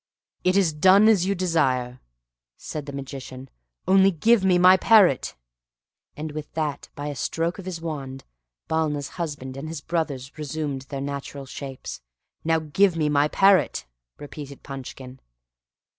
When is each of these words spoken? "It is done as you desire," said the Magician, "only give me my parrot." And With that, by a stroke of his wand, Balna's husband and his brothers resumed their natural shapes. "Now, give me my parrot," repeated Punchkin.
"It 0.43 0.57
is 0.57 0.73
done 0.73 1.07
as 1.07 1.27
you 1.27 1.35
desire," 1.35 2.01
said 2.57 2.87
the 2.87 2.91
Magician, 2.91 3.51
"only 3.87 4.09
give 4.09 4.43
me 4.43 4.57
my 4.57 4.75
parrot." 4.75 5.35
And 6.17 6.31
With 6.31 6.51
that, 6.55 6.89
by 6.95 7.05
a 7.09 7.15
stroke 7.15 7.59
of 7.59 7.65
his 7.67 7.81
wand, 7.81 8.23
Balna's 8.67 9.09
husband 9.21 9.55
and 9.57 9.67
his 9.67 9.81
brothers 9.81 10.35
resumed 10.39 10.87
their 10.89 11.01
natural 11.01 11.45
shapes. 11.45 12.01
"Now, 12.43 12.57
give 12.57 12.97
me 12.97 13.09
my 13.09 13.27
parrot," 13.27 13.85
repeated 14.17 14.63
Punchkin. 14.63 15.19